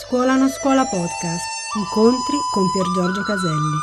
Scuola 0.00 0.36
non 0.36 0.48
scuola 0.48 0.84
podcast. 0.84 1.44
Incontri 1.76 2.36
con 2.52 2.70
Pier 2.70 2.86
Giorgio 2.94 3.22
Caselli. 3.24 3.76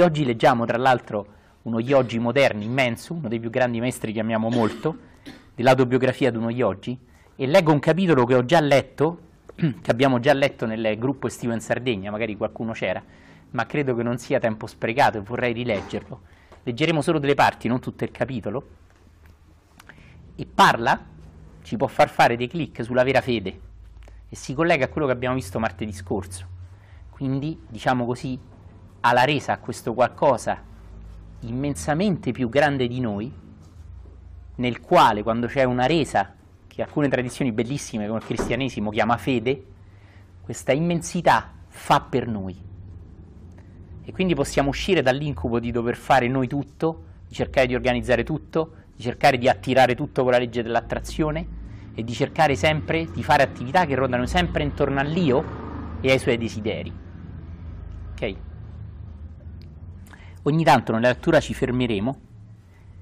Oggi 0.00 0.24
leggiamo 0.24 0.64
tra 0.64 0.78
l'altro 0.78 1.26
uno 1.62 1.80
yogi 1.80 2.20
moderno 2.20 2.62
immenso, 2.62 3.14
uno 3.14 3.26
dei 3.28 3.40
più 3.40 3.50
grandi 3.50 3.80
maestri 3.80 4.12
che 4.12 4.20
amiamo 4.20 4.48
molto, 4.48 4.96
dell'autobiografia 5.56 6.30
di 6.30 6.36
uno 6.36 6.50
yogi, 6.50 6.96
e 7.34 7.46
leggo 7.46 7.72
un 7.72 7.80
capitolo 7.80 8.24
che 8.24 8.36
ho 8.36 8.44
già 8.44 8.60
letto, 8.60 9.18
che 9.56 9.90
abbiamo 9.90 10.20
già 10.20 10.32
letto 10.32 10.66
nel 10.66 10.96
gruppo 10.96 11.26
estivo 11.26 11.52
in 11.52 11.60
Sardegna, 11.60 12.12
magari 12.12 12.36
qualcuno 12.36 12.72
c'era, 12.72 13.02
ma 13.50 13.66
credo 13.66 13.94
che 13.94 14.02
non 14.02 14.18
sia 14.18 14.38
tempo 14.38 14.66
sprecato 14.66 15.18
e 15.18 15.20
vorrei 15.20 15.52
rileggerlo. 15.52 16.20
Leggeremo 16.62 17.00
solo 17.00 17.18
delle 17.18 17.34
parti, 17.34 17.68
non 17.68 17.80
tutto 17.80 18.04
il 18.04 18.10
capitolo, 18.10 18.68
e 20.34 20.46
parla, 20.46 21.00
ci 21.62 21.76
può 21.76 21.86
far 21.86 22.08
fare 22.08 22.36
dei 22.36 22.48
clic 22.48 22.84
sulla 22.84 23.02
vera 23.02 23.20
fede 23.20 23.60
e 24.28 24.36
si 24.36 24.54
collega 24.54 24.84
a 24.84 24.88
quello 24.88 25.06
che 25.06 25.12
abbiamo 25.12 25.34
visto 25.34 25.58
martedì 25.58 25.92
scorso. 25.92 26.46
Quindi, 27.10 27.58
diciamo 27.68 28.04
così, 28.04 28.38
alla 29.00 29.24
resa 29.24 29.52
a 29.52 29.58
questo 29.58 29.94
qualcosa 29.94 30.62
immensamente 31.40 32.32
più 32.32 32.48
grande 32.48 32.86
di 32.88 33.00
noi, 33.00 33.32
nel 34.56 34.80
quale 34.80 35.22
quando 35.22 35.46
c'è 35.46 35.64
una 35.64 35.86
resa 35.86 36.34
che 36.66 36.82
alcune 36.82 37.08
tradizioni 37.08 37.52
bellissime 37.52 38.06
come 38.06 38.18
il 38.18 38.24
cristianesimo 38.24 38.90
chiama 38.90 39.16
fede, 39.16 39.64
questa 40.42 40.72
immensità 40.72 41.52
fa 41.68 42.00
per 42.00 42.26
noi. 42.26 42.56
E 44.08 44.12
quindi 44.12 44.34
possiamo 44.34 44.68
uscire 44.68 45.02
dall'incubo 45.02 45.58
di 45.58 45.72
dover 45.72 45.96
fare 45.96 46.28
noi 46.28 46.46
tutto, 46.46 47.02
di 47.26 47.34
cercare 47.34 47.66
di 47.66 47.74
organizzare 47.74 48.22
tutto, 48.22 48.74
di 48.94 49.02
cercare 49.02 49.36
di 49.36 49.48
attirare 49.48 49.96
tutto 49.96 50.22
con 50.22 50.30
la 50.30 50.38
legge 50.38 50.62
dell'attrazione 50.62 51.46
e 51.92 52.04
di 52.04 52.12
cercare 52.12 52.54
sempre 52.54 53.10
di 53.12 53.24
fare 53.24 53.42
attività 53.42 53.84
che 53.84 53.96
rotano 53.96 54.24
sempre 54.26 54.62
intorno 54.62 55.00
all'io 55.00 55.98
e 56.00 56.12
ai 56.12 56.20
suoi 56.20 56.38
desideri. 56.38 56.92
Ok? 58.12 58.34
Ogni 60.42 60.62
tanto 60.62 60.92
nella 60.92 61.08
lettura 61.08 61.40
ci 61.40 61.52
fermeremo 61.52 62.20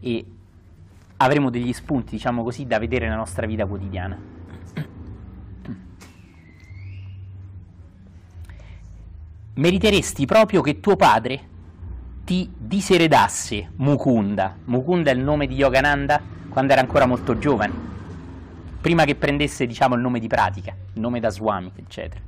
e 0.00 0.24
avremo 1.18 1.50
degli 1.50 1.74
spunti, 1.74 2.12
diciamo 2.12 2.42
così, 2.42 2.66
da 2.66 2.78
vedere 2.78 3.04
nella 3.04 3.18
nostra 3.18 3.46
vita 3.46 3.66
quotidiana. 3.66 4.33
Meriteresti 9.56 10.26
proprio 10.26 10.62
che 10.62 10.80
tuo 10.80 10.96
padre 10.96 11.48
ti 12.24 12.50
diseredasse 12.56 13.70
Mukunda. 13.76 14.56
Mukunda 14.64 15.12
è 15.12 15.14
il 15.14 15.20
nome 15.20 15.46
di 15.46 15.54
Yogananda 15.54 16.20
quando 16.48 16.72
era 16.72 16.80
ancora 16.80 17.06
molto 17.06 17.38
giovane, 17.38 17.72
prima 18.80 19.04
che 19.04 19.14
prendesse, 19.14 19.66
diciamo, 19.66 19.94
il 19.94 20.00
nome 20.00 20.18
di 20.18 20.26
pratica, 20.26 20.74
il 20.94 21.00
nome 21.00 21.20
da 21.20 21.30
Swami, 21.30 21.70
eccetera. 21.76 22.20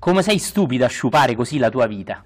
Come 0.00 0.22
sei 0.22 0.38
stupido 0.38 0.84
a 0.84 0.88
sciupare 0.88 1.36
così 1.36 1.58
la 1.58 1.70
tua 1.70 1.86
vita? 1.86 2.24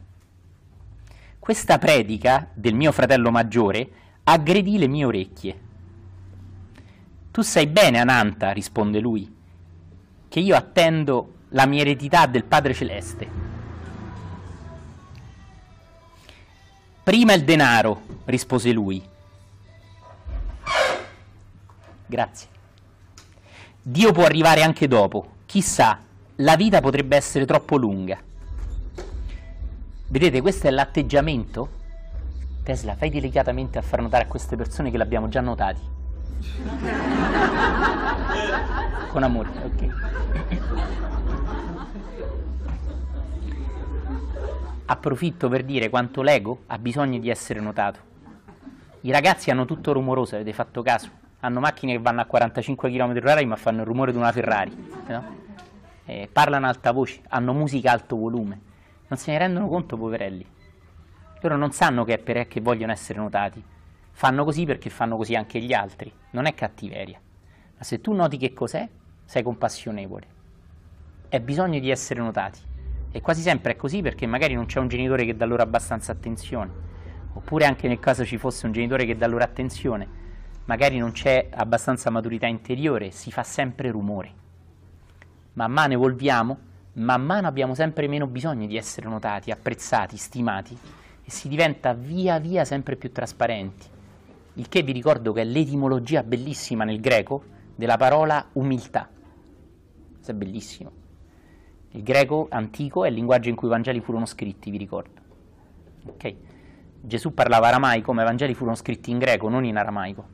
Questa 1.38 1.76
predica 1.76 2.48
del 2.54 2.74
mio 2.74 2.90
fratello 2.90 3.30
maggiore 3.30 3.88
aggredì 4.24 4.78
le 4.78 4.86
mie 4.86 5.04
orecchie. 5.04 5.60
Tu 7.30 7.42
sai 7.42 7.66
bene, 7.66 7.98
Ananta, 7.98 8.52
risponde 8.52 9.00
lui, 9.00 9.30
che 10.28 10.40
io 10.40 10.56
attendo 10.56 11.33
la 11.54 11.66
mia 11.66 11.82
eredità 11.82 12.26
del 12.26 12.44
Padre 12.44 12.74
Celeste. 12.74 13.28
Prima 17.02 17.32
il 17.32 17.44
denaro, 17.44 18.02
rispose 18.24 18.72
lui. 18.72 19.02
Grazie. 22.06 22.48
Dio 23.80 24.12
può 24.12 24.24
arrivare 24.24 24.62
anche 24.62 24.88
dopo. 24.88 25.32
Chissà, 25.46 26.00
la 26.36 26.56
vita 26.56 26.80
potrebbe 26.80 27.16
essere 27.16 27.46
troppo 27.46 27.76
lunga. 27.76 28.18
Vedete, 30.08 30.40
questo 30.40 30.66
è 30.66 30.70
l'atteggiamento. 30.70 31.82
Tesla, 32.64 32.96
fai 32.96 33.10
delicatamente 33.10 33.78
a 33.78 33.82
far 33.82 34.00
notare 34.00 34.24
a 34.24 34.26
queste 34.26 34.56
persone 34.56 34.90
che 34.90 34.96
l'abbiamo 34.96 35.28
già 35.28 35.40
notati. 35.40 35.80
Con 39.10 39.22
amore, 39.22 39.48
ok. 39.62 41.13
Approfitto 44.86 45.48
per 45.48 45.64
dire 45.64 45.88
quanto 45.88 46.20
l'ego 46.20 46.64
ha 46.66 46.76
bisogno 46.76 47.18
di 47.18 47.30
essere 47.30 47.58
notato. 47.58 48.12
I 49.00 49.10
ragazzi 49.10 49.50
hanno 49.50 49.64
tutto 49.64 49.94
rumoroso, 49.94 50.34
avete 50.34 50.52
fatto 50.52 50.82
caso? 50.82 51.08
Hanno 51.40 51.58
macchine 51.58 51.92
che 51.92 51.98
vanno 52.00 52.20
a 52.20 52.26
45 52.26 52.90
km/h 52.90 53.46
ma 53.46 53.56
fanno 53.56 53.80
il 53.80 53.86
rumore 53.86 54.12
di 54.12 54.18
una 54.18 54.30
Ferrari. 54.30 54.88
No? 55.06 55.24
Eh, 56.04 56.28
parlano 56.30 56.66
a 56.66 56.68
alta 56.68 56.92
voce, 56.92 57.22
hanno 57.28 57.54
musica 57.54 57.88
a 57.88 57.92
alto 57.94 58.16
volume. 58.16 58.60
Non 59.08 59.18
se 59.18 59.32
ne 59.32 59.38
rendono 59.38 59.68
conto, 59.68 59.96
poverelli. 59.96 60.46
Loro 61.40 61.56
non 61.56 61.72
sanno 61.72 62.04
che 62.04 62.14
è 62.14 62.18
perché 62.18 62.60
vogliono 62.60 62.92
essere 62.92 63.18
notati. 63.18 63.64
Fanno 64.10 64.44
così 64.44 64.66
perché 64.66 64.90
fanno 64.90 65.16
così 65.16 65.34
anche 65.34 65.60
gli 65.60 65.72
altri. 65.72 66.12
Non 66.32 66.44
è 66.44 66.52
cattiveria. 66.52 67.18
Ma 67.78 67.82
se 67.82 68.02
tu 68.02 68.12
noti 68.12 68.36
che 68.36 68.52
cos'è, 68.52 68.86
sei 69.24 69.42
compassionevole. 69.42 70.26
È 71.26 71.40
bisogno 71.40 71.78
di 71.78 71.88
essere 71.88 72.20
notati. 72.20 72.72
E 73.16 73.20
quasi 73.20 73.42
sempre 73.42 73.74
è 73.74 73.76
così 73.76 74.02
perché 74.02 74.26
magari 74.26 74.54
non 74.54 74.66
c'è 74.66 74.80
un 74.80 74.88
genitore 74.88 75.24
che 75.24 75.36
dà 75.36 75.44
loro 75.44 75.62
abbastanza 75.62 76.10
attenzione. 76.10 76.68
Oppure 77.34 77.64
anche 77.64 77.86
nel 77.86 78.00
caso 78.00 78.24
ci 78.24 78.38
fosse 78.38 78.66
un 78.66 78.72
genitore 78.72 79.04
che 79.04 79.16
dà 79.16 79.28
loro 79.28 79.44
attenzione, 79.44 80.08
magari 80.64 80.98
non 80.98 81.12
c'è 81.12 81.46
abbastanza 81.54 82.10
maturità 82.10 82.48
interiore, 82.48 83.12
si 83.12 83.30
fa 83.30 83.44
sempre 83.44 83.92
rumore. 83.92 84.32
Man 85.52 85.70
mano 85.70 85.92
evolviamo, 85.92 86.58
man 86.94 87.24
mano 87.24 87.46
abbiamo 87.46 87.76
sempre 87.76 88.08
meno 88.08 88.26
bisogno 88.26 88.66
di 88.66 88.76
essere 88.76 89.08
notati, 89.08 89.52
apprezzati, 89.52 90.16
stimati 90.16 90.76
e 91.22 91.30
si 91.30 91.46
diventa 91.46 91.94
via 91.94 92.40
via 92.40 92.64
sempre 92.64 92.96
più 92.96 93.12
trasparenti. 93.12 93.86
Il 94.54 94.68
che 94.68 94.82
vi 94.82 94.90
ricordo 94.90 95.32
che 95.32 95.42
è 95.42 95.44
l'etimologia 95.44 96.24
bellissima 96.24 96.82
nel 96.82 96.98
greco 96.98 97.44
della 97.76 97.96
parola 97.96 98.44
umiltà. 98.54 99.08
Questo 100.14 100.32
è 100.32 100.34
bellissimo. 100.34 101.03
Il 101.94 102.02
greco 102.02 102.48
antico 102.50 103.04
è 103.04 103.08
il 103.08 103.14
linguaggio 103.14 103.48
in 103.50 103.54
cui 103.54 103.68
i 103.68 103.70
Vangeli 103.70 104.00
furono 104.00 104.26
scritti, 104.26 104.68
vi 104.68 104.78
ricordo. 104.78 105.20
Okay. 106.06 106.36
Gesù 107.00 107.32
parlava 107.32 107.68
aramaico, 107.68 108.12
ma 108.12 108.22
i 108.22 108.24
Vangeli 108.24 108.52
furono 108.52 108.74
scritti 108.74 109.12
in 109.12 109.18
greco, 109.18 109.48
non 109.48 109.64
in 109.64 109.76
aramaico. 109.76 110.26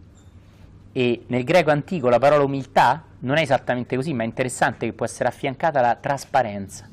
E 0.92 1.24
nel 1.26 1.44
greco 1.44 1.70
antico 1.70 2.08
la 2.08 2.18
parola 2.18 2.44
umiltà 2.44 3.04
non 3.20 3.36
è 3.36 3.42
esattamente 3.42 3.94
così, 3.94 4.14
ma 4.14 4.22
è 4.22 4.26
interessante 4.26 4.86
che 4.86 4.94
può 4.94 5.04
essere 5.04 5.28
affiancata 5.28 5.80
alla 5.80 5.96
trasparenza. 5.96 6.88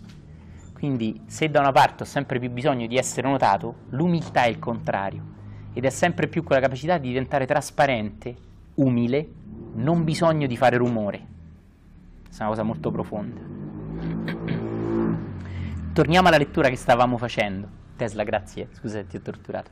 Quindi 0.74 1.22
se 1.28 1.50
da 1.50 1.62
una 1.62 1.72
parte 1.72 2.04
ho 2.04 2.06
sempre 2.06 2.38
più 2.38 2.52
bisogno 2.52 2.88
di 2.88 2.98
essere 2.98 3.30
notato, 3.30 3.74
l'umiltà 3.92 4.44
è 4.44 4.48
il 4.48 4.60
contrario 4.60 5.24
ed 5.72 5.86
è 5.86 5.90
sempre 5.90 6.28
più 6.28 6.44
quella 6.44 6.60
capacità 6.62 6.98
di 6.98 7.08
diventare 7.08 7.46
trasparente, 7.46 8.36
umile, 8.76 9.30
non 9.76 10.04
bisogno 10.04 10.46
di 10.46 10.58
fare 10.58 10.76
rumore. 10.76 11.26
Questa 12.26 12.44
è 12.44 12.48
una 12.48 12.50
cosa 12.50 12.64
molto 12.64 12.92
profonda. 12.92 14.57
Torniamo 15.98 16.28
alla 16.28 16.38
lettura 16.38 16.70
che 16.70 16.76
stavamo 16.76 17.18
facendo. 17.18 17.68
Tesla, 17.96 18.22
grazie, 18.22 18.68
scusa 18.74 19.00
se 19.00 19.08
ti 19.08 19.16
ho 19.16 19.20
torturato. 19.20 19.72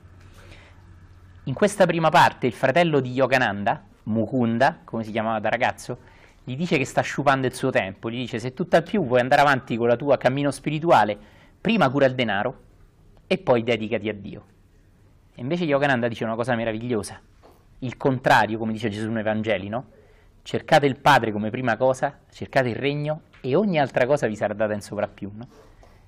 In 1.44 1.54
questa 1.54 1.86
prima 1.86 2.10
parte 2.10 2.48
il 2.48 2.54
fratello 2.54 3.00
di 3.00 3.12
Yogananda, 3.12 3.84
Mukunda, 4.06 4.80
come 4.86 5.04
si 5.04 5.12
chiamava 5.12 5.40
da 5.40 5.50
ragazzo, 5.50 6.00
gli 6.44 6.56
dice 6.56 6.80
che 6.80 6.86
sta 6.86 7.02
sciupando 7.02 7.46
il 7.46 7.54
suo 7.54 7.70
tempo, 7.70 8.10
gli 8.10 8.16
dice 8.16 8.40
se 8.40 8.56
tutt'al 8.56 8.82
più 8.82 9.06
vuoi 9.06 9.20
andare 9.20 9.42
avanti 9.42 9.78
con 9.78 9.88
la 9.88 9.96
tua 9.96 10.18
cammino 10.18 10.50
spirituale, 10.50 11.16
prima 11.62 11.92
cura 11.92 12.08
il 12.08 12.16
denaro 12.16 12.62
e 13.28 13.38
poi 13.38 13.62
dedicati 13.62 14.10
a 14.10 14.14
Dio. 14.16 14.46
E 15.36 15.42
invece 15.42 15.66
Yogananda 15.66 16.08
dice 16.08 16.24
una 16.24 16.34
cosa 16.34 16.56
meravigliosa, 16.56 17.22
il 17.78 17.98
contrario, 17.98 18.58
come 18.58 18.72
dice 18.72 18.90
Gesù 18.90 19.12
nei 19.12 19.22
Vangeli, 19.22 19.70
no? 19.70 19.86
Cercate 20.42 20.88
il 20.88 20.96
Padre 20.96 21.32
come 21.32 21.52
prima 21.52 21.78
cosa, 21.78 22.22
cercate 22.32 22.70
il 22.70 22.76
regno 22.76 23.22
e 23.42 23.54
ogni 23.54 23.80
altra 23.80 24.08
cosa 24.08 24.26
vi 24.26 24.36
sarà 24.36 24.56
data 24.56 24.74
in 24.74 24.82
sovrappiù, 24.82 25.32
no? 25.32 25.48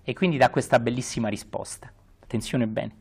E 0.09 0.13
quindi 0.13 0.37
dà 0.37 0.49
questa 0.49 0.79
bellissima 0.79 1.27
risposta. 1.27 1.91
Attenzione 2.21 2.65
bene. 2.65 2.95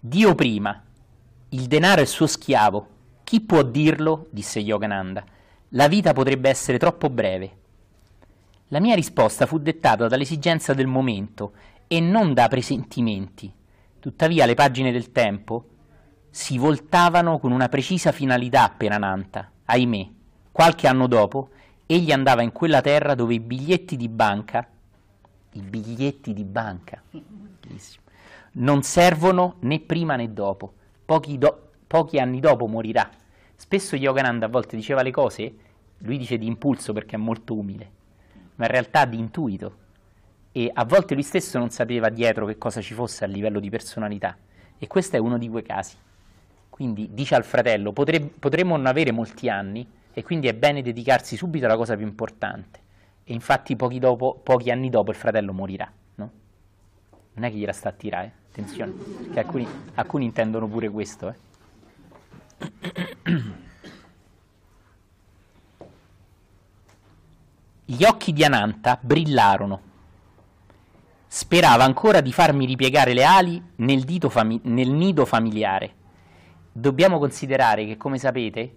Dio 0.00 0.34
prima, 0.34 0.82
il 1.50 1.66
denaro 1.68 2.00
è 2.00 2.04
suo 2.04 2.26
schiavo. 2.26 2.88
Chi 3.22 3.40
può 3.40 3.62
dirlo? 3.62 4.26
disse 4.30 4.58
Yogananda. 4.58 5.24
La 5.68 5.86
vita 5.86 6.12
potrebbe 6.12 6.48
essere 6.48 6.76
troppo 6.76 7.08
breve. 7.08 7.58
La 8.72 8.80
mia 8.80 8.96
risposta 8.96 9.46
fu 9.46 9.60
dettata 9.60 10.08
dall'esigenza 10.08 10.74
del 10.74 10.88
momento 10.88 11.52
e 11.86 12.00
non 12.00 12.34
da 12.34 12.48
presentimenti. 12.48 13.54
Tuttavia 14.00 14.44
le 14.44 14.54
pagine 14.54 14.90
del 14.90 15.12
tempo 15.12 15.66
si 16.30 16.58
voltavano 16.58 17.38
con 17.38 17.52
una 17.52 17.68
precisa 17.68 18.10
finalità 18.10 18.74
per 18.76 18.90
Ananta, 18.90 19.52
ahimè. 19.66 20.08
Qualche 20.50 20.88
anno 20.88 21.06
dopo, 21.06 21.50
Egli 21.92 22.12
andava 22.12 22.42
in 22.42 22.52
quella 22.52 22.80
terra 22.80 23.16
dove 23.16 23.34
i 23.34 23.40
biglietti 23.40 23.96
di 23.96 24.08
banca, 24.08 24.64
i 25.54 25.60
biglietti 25.60 26.32
di 26.32 26.44
banca, 26.44 27.02
non 28.52 28.84
servono 28.84 29.56
né 29.62 29.80
prima 29.80 30.14
né 30.14 30.32
dopo. 30.32 30.72
Pochi, 31.04 31.36
do, 31.36 31.70
pochi 31.88 32.20
anni 32.20 32.38
dopo 32.38 32.68
morirà. 32.68 33.10
Spesso 33.56 33.96
Yogananda 33.96 34.46
a 34.46 34.48
volte 34.48 34.76
diceva 34.76 35.02
le 35.02 35.10
cose, 35.10 35.52
lui 35.98 36.16
dice 36.16 36.38
di 36.38 36.46
impulso 36.46 36.92
perché 36.92 37.16
è 37.16 37.18
molto 37.18 37.56
umile, 37.56 37.90
ma 38.54 38.66
in 38.66 38.70
realtà 38.70 39.04
di 39.04 39.18
intuito. 39.18 39.76
E 40.52 40.70
a 40.72 40.84
volte 40.84 41.14
lui 41.14 41.24
stesso 41.24 41.58
non 41.58 41.70
sapeva 41.70 42.08
dietro 42.08 42.46
che 42.46 42.56
cosa 42.56 42.80
ci 42.80 42.94
fosse 42.94 43.24
a 43.24 43.26
livello 43.26 43.58
di 43.58 43.68
personalità. 43.68 44.36
E 44.78 44.86
questo 44.86 45.16
è 45.16 45.18
uno 45.18 45.38
di 45.38 45.48
quei 45.48 45.64
casi. 45.64 45.96
Quindi 46.68 47.10
dice 47.12 47.34
al 47.34 47.42
fratello, 47.42 47.90
potremmo 47.90 48.76
non 48.76 48.86
avere 48.86 49.10
molti 49.10 49.48
anni, 49.48 49.98
e 50.12 50.22
quindi 50.22 50.48
è 50.48 50.54
bene 50.54 50.82
dedicarsi 50.82 51.36
subito 51.36 51.66
alla 51.66 51.76
cosa 51.76 51.96
più 51.96 52.06
importante. 52.06 52.80
E 53.24 53.32
infatti 53.32 53.76
pochi, 53.76 53.98
dopo, 53.98 54.40
pochi 54.42 54.70
anni 54.70 54.90
dopo 54.90 55.10
il 55.10 55.16
fratello 55.16 55.52
morirà. 55.52 55.90
No? 56.16 56.30
Non 57.34 57.44
è 57.44 57.50
che 57.50 57.56
gliela 57.56 57.72
sta 57.72 57.90
a 57.90 57.92
tirare, 57.92 58.26
eh? 58.26 58.32
attenzione, 58.50 58.92
perché 58.92 59.38
alcuni, 59.38 59.66
alcuni 59.94 60.24
intendono 60.24 60.66
pure 60.66 60.88
questo. 60.88 61.28
Eh? 61.28 61.34
Gli 67.90 68.04
occhi 68.04 68.32
di 68.32 68.44
Ananta 68.44 68.96
brillarono. 69.00 69.88
Sperava 71.26 71.82
ancora 71.82 72.20
di 72.20 72.32
farmi 72.32 72.64
ripiegare 72.64 73.14
le 73.14 73.24
ali 73.24 73.60
nel, 73.76 74.04
fami- 74.28 74.60
nel 74.64 74.90
nido 74.90 75.24
familiare. 75.24 75.94
Dobbiamo 76.70 77.18
considerare 77.18 77.86
che, 77.86 77.96
come 77.96 78.18
sapete, 78.18 78.72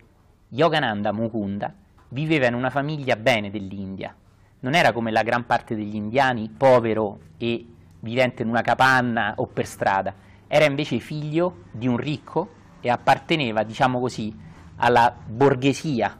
Yogananda 0.54 1.12
Mukunda 1.12 1.74
viveva 2.10 2.46
in 2.46 2.54
una 2.54 2.70
famiglia 2.70 3.16
bene 3.16 3.50
dell'India. 3.50 4.16
Non 4.60 4.76
era 4.76 4.92
come 4.92 5.10
la 5.10 5.24
gran 5.24 5.48
parte 5.48 5.76
degli 5.76 5.96
indiani, 5.96 6.48
povero 6.56 7.20
e 7.38 7.66
vivente 8.00 8.44
in 8.44 8.50
una 8.50 8.62
capanna 8.62 9.34
o 9.38 9.48
per 9.48 9.66
strada. 9.66 10.14
Era 10.48 10.66
invece 10.66 11.00
figlio 11.00 11.64
di 11.72 11.88
un 11.88 11.98
ricco 11.98 12.50
e 12.82 12.90
apparteneva, 12.90 13.64
diciamo 13.64 14.00
così, 14.00 14.32
alla 14.76 15.12
borghesia 15.26 16.20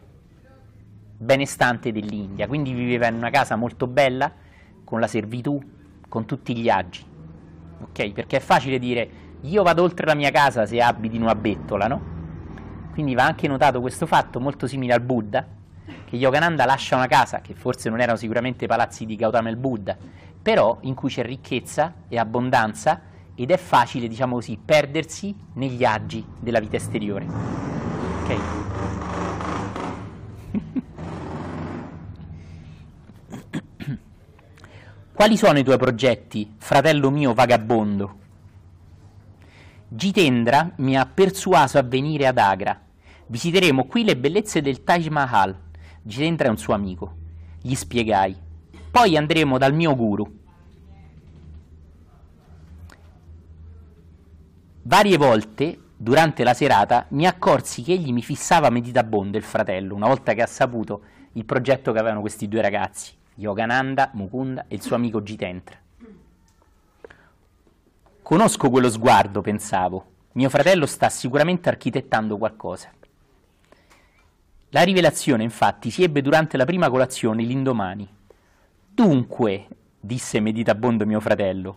benestante 1.16 1.92
dell'India. 1.92 2.48
Quindi 2.48 2.74
viveva 2.74 3.08
in 3.08 3.16
una 3.16 3.30
casa 3.30 3.56
molto 3.56 3.86
bella, 3.86 4.32
con 4.84 5.00
la 5.00 5.08
servitù, 5.08 5.62
con 6.10 6.26
tutti 6.26 6.58
gli 6.58 6.70
agi. 6.70 7.06
Ok? 7.82 8.12
Perché 8.12 8.38
è 8.38 8.42
facile 8.42 8.80
dire 8.80 9.10
io 9.42 9.62
vado 9.62 9.84
oltre 9.84 10.08
la 10.08 10.16
mia 10.16 10.32
casa 10.32 10.66
se 10.66 10.82
abiti 10.82 11.18
in 11.18 11.22
una 11.22 11.36
bettola, 11.36 11.88
no? 11.88 12.13
Quindi 12.94 13.16
va 13.16 13.26
anche 13.26 13.48
notato 13.48 13.82
questo 13.82 14.06
fatto 14.06 14.40
molto 14.40 14.68
simile 14.68 14.94
al 14.94 15.02
Buddha, 15.02 15.44
che 16.06 16.16
Yogananda 16.16 16.64
lascia 16.64 16.96
una 16.96 17.08
casa, 17.08 17.42
che 17.42 17.56
forse 17.56 17.90
non 17.90 18.00
erano 18.00 18.20
sicuramente 18.20 18.68
palazzi 18.68 19.08
di 19.08 19.16
Gautama 19.16 19.50
il 19.50 19.58
Buddha, 19.58 19.98
però 20.40 20.78
in 20.82 20.94
cui 20.94 21.10
c'è 21.10 21.24
ricchezza 21.24 21.92
e 22.08 22.20
abbondanza 22.20 23.02
ed 23.34 23.50
è 23.50 23.58
facile, 23.58 24.08
diciamo 24.08 24.36
così, 24.36 24.60
perdersi 24.64 25.36
negli 25.54 25.84
agi 25.84 26.24
della 26.40 26.60
vita 26.60 26.76
esteriore. 26.76 27.26
Ok? 28.22 28.38
Quali 35.14 35.36
sono 35.36 35.58
i 35.58 35.64
tuoi 35.64 35.78
progetti, 35.78 36.54
fratello 36.60 37.10
mio 37.10 37.34
vagabondo? 37.34 38.22
Jitendra 39.88 40.72
mi 40.78 40.96
ha 40.96 41.06
persuaso 41.06 41.80
a 41.80 41.84
venire 41.84 42.28
ad 42.28 42.38
Agra. 42.38 42.83
Visiteremo 43.28 43.86
qui 43.86 44.04
le 44.04 44.18
bellezze 44.18 44.62
del 44.62 44.84
Taj 44.84 45.08
Mahal. 45.08 45.58
Jitendra 46.02 46.48
è 46.48 46.50
un 46.50 46.58
suo 46.58 46.74
amico. 46.74 47.16
Gli 47.62 47.74
spiegai. 47.76 48.36
Poi 48.92 49.18
andremo 49.18 49.58
dal 49.58 49.74
mio 49.74 49.96
guru. 49.96 50.42
Varie 54.84 55.18
volte 55.18 55.80
durante 55.96 56.44
la 56.44 56.54
serata 56.54 57.06
mi 57.10 57.26
accorsi 57.26 57.82
che 57.82 57.94
egli 57.94 58.12
mi 58.12 58.22
fissava 58.22 58.70
meditabonde 58.70 59.38
il 59.38 59.44
fratello, 59.44 59.96
una 59.96 60.08
volta 60.08 60.34
che 60.34 60.42
ha 60.42 60.48
saputo 60.48 61.02
il 61.34 61.46
progetto 61.46 61.94
che 61.94 62.00
avevano 62.00 62.20
questi 62.20 62.50
due 62.50 62.62
ragazzi, 62.62 63.14
Yogananda, 63.36 64.12
Mukunda 64.14 64.66
e 64.68 64.76
il 64.76 64.82
suo 64.82 64.98
amico 64.98 65.22
Jitendra. 65.22 65.78
Conosco 68.22 68.70
quello 68.70 68.90
sguardo, 68.90 69.42
pensavo. 69.42 70.06
Mio 70.34 70.50
fratello 70.50 70.86
sta 70.86 71.10
sicuramente 71.10 71.70
architettando 71.70 72.38
qualcosa. 72.38 72.90
La 74.74 74.84
rivelazione, 74.84 75.42
infatti, 75.42 75.90
si 75.90 76.04
ebbe 76.04 76.22
durante 76.22 76.58
la 76.58 76.66
prima 76.66 76.90
colazione 76.90 77.44
l'indomani. 77.44 78.08
Dunque, 78.90 79.68
disse 80.00 80.40
meditabondo 80.40 81.06
mio 81.06 81.20
fratello, 81.20 81.74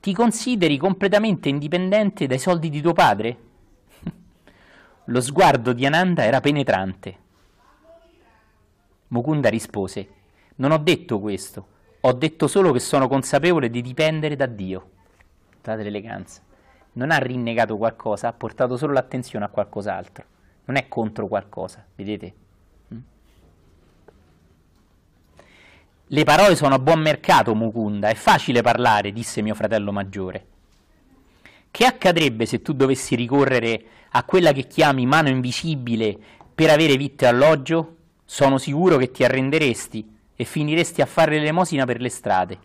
ti 0.00 0.12
consideri 0.12 0.76
completamente 0.76 1.48
indipendente 1.48 2.26
dai 2.26 2.38
soldi 2.38 2.70
di 2.70 2.80
tuo 2.80 2.92
padre? 2.92 3.38
Lo 5.06 5.20
sguardo 5.20 5.72
di 5.72 5.86
Ananda 5.86 6.24
era 6.24 6.40
penetrante. 6.40 7.18
Mukunda 9.08 9.48
rispose, 9.48 10.08
non 10.56 10.72
ho 10.72 10.78
detto 10.78 11.20
questo, 11.20 11.66
ho 12.00 12.12
detto 12.12 12.48
solo 12.48 12.72
che 12.72 12.80
sono 12.80 13.08
consapevole 13.08 13.70
di 13.70 13.82
dipendere 13.82 14.34
da 14.36 14.46
Dio 14.46 14.90
guardate 15.66 15.82
l'eleganza, 15.82 16.40
non 16.92 17.10
ha 17.10 17.18
rinnegato 17.18 17.76
qualcosa, 17.76 18.28
ha 18.28 18.32
portato 18.32 18.76
solo 18.76 18.92
l'attenzione 18.92 19.44
a 19.44 19.48
qualcos'altro, 19.48 20.24
non 20.66 20.76
è 20.76 20.88
contro 20.88 21.26
qualcosa, 21.26 21.84
vedete? 21.94 22.34
Mm? 22.92 22.98
Le 26.08 26.24
parole 26.24 26.54
sono 26.54 26.74
a 26.74 26.78
buon 26.78 27.00
mercato, 27.00 27.54
Mukunda, 27.54 28.08
è 28.08 28.14
facile 28.14 28.62
parlare, 28.62 29.12
disse 29.12 29.42
mio 29.42 29.54
fratello 29.54 29.92
maggiore. 29.92 30.46
Che 31.70 31.84
accadrebbe 31.84 32.46
se 32.46 32.62
tu 32.62 32.72
dovessi 32.72 33.14
ricorrere 33.14 33.84
a 34.10 34.24
quella 34.24 34.52
che 34.52 34.66
chiami 34.66 35.06
mano 35.06 35.28
invisibile 35.28 36.18
per 36.54 36.70
avere 36.70 36.96
vitto 36.96 37.24
e 37.24 37.28
alloggio? 37.28 37.96
Sono 38.24 38.58
sicuro 38.58 38.96
che 38.96 39.10
ti 39.10 39.24
arrenderesti 39.24 40.14
e 40.34 40.44
finiresti 40.44 41.00
a 41.00 41.06
fare 41.06 41.36
l'elemosina 41.38 41.84
per 41.84 42.00
le 42.00 42.08
strade. 42.08 42.58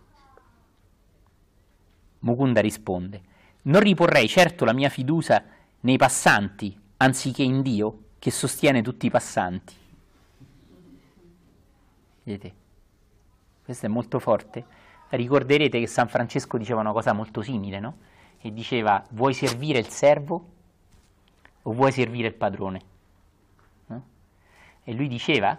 Mukunda 2.19 2.61
risponde, 2.61 3.21
non 3.63 3.81
riporrei 3.81 4.27
certo 4.27 4.65
la 4.65 4.73
mia 4.73 4.89
fiducia 4.89 5.43
nei 5.81 5.97
passanti, 5.97 6.79
anziché 7.01 7.41
in 7.43 7.61
Dio, 7.61 8.03
che 8.19 8.31
sostiene 8.31 8.81
tutti 8.81 9.07
i 9.07 9.09
passanti. 9.09 9.73
Vedete? 12.23 12.53
Questo 13.63 13.87
è 13.87 13.89
molto 13.89 14.19
forte. 14.19 14.63
Ricorderete 15.09 15.79
che 15.79 15.87
San 15.87 16.07
Francesco 16.07 16.57
diceva 16.57 16.79
una 16.79 16.91
cosa 16.91 17.11
molto 17.13 17.41
simile, 17.41 17.79
no? 17.79 17.97
E 18.39 18.53
diceva, 18.53 19.03
vuoi 19.09 19.33
servire 19.33 19.79
il 19.79 19.87
servo 19.87 20.49
o 21.63 21.73
vuoi 21.73 21.91
servire 21.91 22.27
il 22.27 22.35
padrone? 22.35 22.81
No? 23.87 24.03
E 24.83 24.93
lui 24.93 25.07
diceva 25.07 25.57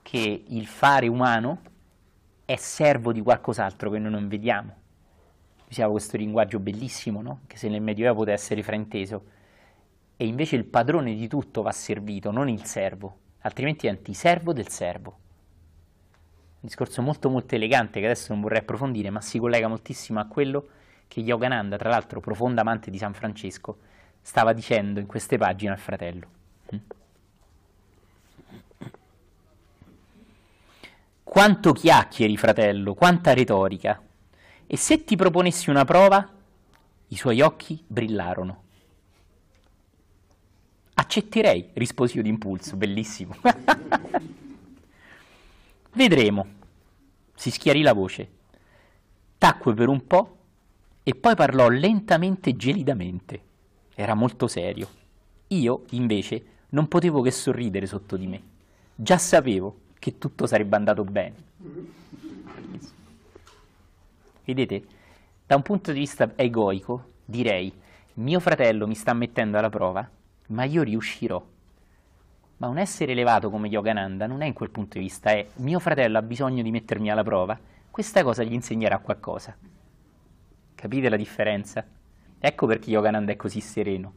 che 0.00 0.44
il 0.46 0.66
fare 0.66 1.08
umano 1.08 1.60
è 2.44 2.56
servo 2.56 3.12
di 3.12 3.20
qualcos'altro 3.20 3.90
che 3.90 3.98
noi 3.98 4.10
non 4.10 4.28
vediamo 4.28 4.82
usava 5.74 5.90
questo 5.90 6.16
linguaggio 6.16 6.60
bellissimo, 6.60 7.20
no? 7.20 7.40
che 7.46 7.56
se 7.56 7.68
nel 7.68 7.80
Medioevo 7.82 8.18
poteva 8.18 8.36
essere 8.36 8.62
frainteso, 8.62 9.24
e 10.16 10.26
invece 10.26 10.56
il 10.56 10.64
padrone 10.64 11.14
di 11.14 11.26
tutto 11.28 11.62
va 11.62 11.72
servito, 11.72 12.30
non 12.30 12.48
il 12.48 12.64
servo, 12.64 13.18
altrimenti 13.40 13.86
è 13.86 13.90
antiservo 13.90 14.52
del 14.52 14.68
servo. 14.68 15.18
Un 16.60 16.70
discorso 16.70 17.02
molto 17.02 17.28
molto 17.28 17.54
elegante 17.54 18.00
che 18.00 18.06
adesso 18.06 18.32
non 18.32 18.40
vorrei 18.40 18.60
approfondire, 18.60 19.10
ma 19.10 19.20
si 19.20 19.38
collega 19.38 19.68
moltissimo 19.68 20.20
a 20.20 20.26
quello 20.26 20.68
che 21.08 21.20
Yogananda, 21.20 21.76
tra 21.76 21.90
l'altro 21.90 22.20
profondo 22.20 22.60
amante 22.60 22.90
di 22.90 22.98
San 22.98 23.12
Francesco, 23.12 23.78
stava 24.22 24.52
dicendo 24.52 25.00
in 25.00 25.06
queste 25.06 25.36
pagine 25.36 25.72
al 25.72 25.78
fratello. 25.78 26.26
Mm? 26.74 26.78
Quanto 31.22 31.72
chiacchieri, 31.72 32.36
fratello, 32.36 32.94
quanta 32.94 33.34
retorica. 33.34 34.00
E 34.66 34.76
se 34.76 35.04
ti 35.04 35.16
proponessi 35.16 35.68
una 35.68 35.84
prova? 35.84 36.26
I 37.08 37.16
suoi 37.16 37.40
occhi 37.42 37.82
brillarono. 37.86 38.63
Accetterei, 41.04 41.68
risposi 41.74 42.16
io 42.16 42.22
d'impulso, 42.22 42.76
bellissimo. 42.76 43.36
Vedremo. 45.92 46.46
Si 47.34 47.50
schiarì 47.50 47.82
la 47.82 47.92
voce. 47.92 48.28
Tacque 49.36 49.74
per 49.74 49.88
un 49.88 50.06
po' 50.06 50.36
e 51.02 51.14
poi 51.14 51.34
parlò 51.34 51.68
lentamente 51.68 52.50
e 52.50 52.56
gelidamente. 52.56 53.42
Era 53.94 54.14
molto 54.14 54.48
serio. 54.48 54.88
Io, 55.48 55.84
invece, 55.90 56.44
non 56.70 56.88
potevo 56.88 57.20
che 57.20 57.30
sorridere 57.30 57.84
sotto 57.84 58.16
di 58.16 58.26
me. 58.26 58.42
Già 58.94 59.18
sapevo 59.18 59.80
che 59.98 60.16
tutto 60.16 60.46
sarebbe 60.46 60.76
andato 60.76 61.04
bene. 61.04 61.34
Vedete, 64.42 64.84
da 65.46 65.54
un 65.54 65.62
punto 65.62 65.92
di 65.92 65.98
vista 65.98 66.32
egoico, 66.34 67.10
direi, 67.26 67.70
mio 68.14 68.40
fratello 68.40 68.86
mi 68.86 68.94
sta 68.94 69.12
mettendo 69.12 69.58
alla 69.58 69.68
prova, 69.68 70.10
ma 70.48 70.64
io 70.64 70.82
riuscirò. 70.82 71.44
Ma 72.56 72.68
un 72.68 72.78
essere 72.78 73.12
elevato 73.12 73.50
come 73.50 73.68
Yogananda 73.68 74.26
non 74.26 74.42
è 74.42 74.46
in 74.46 74.52
quel 74.52 74.70
punto 74.70 74.98
di 74.98 75.04
vista, 75.04 75.30
è 75.30 75.46
mio 75.56 75.78
fratello 75.78 76.18
ha 76.18 76.22
bisogno 76.22 76.62
di 76.62 76.70
mettermi 76.70 77.10
alla 77.10 77.22
prova, 77.22 77.58
questa 77.90 78.22
cosa 78.22 78.42
gli 78.42 78.52
insegnerà 78.52 78.98
qualcosa. 78.98 79.56
Capite 80.74 81.08
la 81.08 81.16
differenza? 81.16 81.84
Ecco 82.38 82.66
perché 82.66 82.90
Yogananda 82.90 83.32
è 83.32 83.36
così 83.36 83.60
sereno. 83.60 84.12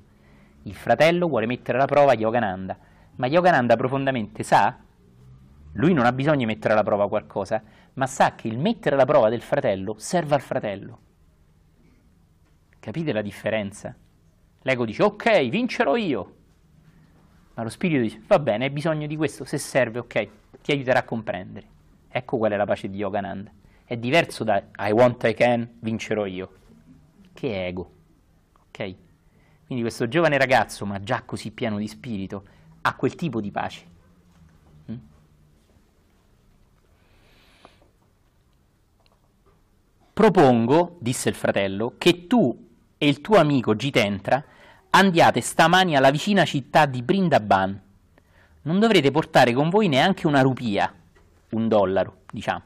Il 0.63 0.75
fratello 0.75 1.27
vuole 1.27 1.45
mettere 1.45 1.77
alla 1.77 1.87
prova 1.87 2.13
Yogananda, 2.13 2.77
ma 3.15 3.27
Yogananda 3.27 3.75
profondamente 3.75 4.43
sa, 4.43 4.77
lui 5.73 5.93
non 5.93 6.05
ha 6.05 6.11
bisogno 6.11 6.37
di 6.37 6.45
mettere 6.45 6.73
alla 6.73 6.83
prova 6.83 7.07
qualcosa, 7.07 7.61
ma 7.93 8.07
sa 8.07 8.35
che 8.35 8.47
il 8.47 8.57
mettere 8.57 8.95
alla 8.95 9.05
prova 9.05 9.29
del 9.29 9.41
fratello 9.41 9.95
serve 9.97 10.35
al 10.35 10.41
fratello. 10.41 10.99
Capite 12.79 13.13
la 13.13 13.21
differenza? 13.21 13.95
L'ego 14.67 14.83
dice 14.83 15.01
ok, 15.01 15.47
vincerò 15.47 15.95
io. 15.95 16.35
Ma 17.53 17.63
lo 17.63 17.69
spirito 17.69 18.01
dice 18.01 18.21
va 18.27 18.37
bene, 18.37 18.65
hai 18.65 18.69
bisogno 18.69 19.07
di 19.07 19.15
questo, 19.15 19.45
se 19.45 19.57
serve, 19.57 19.99
ok, 19.99 20.27
ti 20.61 20.73
aiuterà 20.73 20.99
a 20.99 21.03
comprendere. 21.03 21.67
Ecco 22.09 22.35
qual 22.35 22.51
è 22.51 22.57
la 22.57 22.65
pace 22.65 22.89
di 22.89 22.97
Yogananda. 22.97 23.49
È 23.85 23.95
diverso 23.95 24.43
da 24.43 24.61
I 24.79 24.91
want, 24.91 25.23
I 25.23 25.33
can, 25.33 25.75
vincerò 25.79 26.25
io. 26.25 26.53
Che 27.31 27.65
ego. 27.65 27.91
Ok? 28.67 28.95
Quindi 29.65 29.83
questo 29.85 30.09
giovane 30.09 30.37
ragazzo, 30.37 30.85
ma 30.85 31.01
già 31.01 31.21
così 31.21 31.51
pieno 31.51 31.77
di 31.77 31.87
spirito, 31.87 32.43
ha 32.81 32.93
quel 32.95 33.15
tipo 33.15 33.39
di 33.39 33.51
pace. 33.51 33.85
Mm? 34.91 34.97
Propongo, 40.11 40.97
disse 40.99 41.29
il 41.29 41.35
fratello, 41.35 41.93
che 41.97 42.27
tu 42.27 42.67
e 42.97 43.07
il 43.07 43.21
tuo 43.21 43.37
amico 43.37 43.73
Gitentra 43.73 44.43
andiate 44.89 45.41
stamani 45.41 45.95
alla 45.95 46.11
vicina 46.11 46.45
città 46.45 46.85
di 46.85 47.01
Brindaban. 47.01 47.81
Non 48.63 48.79
dovrete 48.79 49.11
portare 49.11 49.53
con 49.53 49.69
voi 49.69 49.87
neanche 49.87 50.27
una 50.27 50.41
rupia, 50.41 50.93
un 51.49 51.67
dollaro, 51.67 52.21
diciamo. 52.31 52.63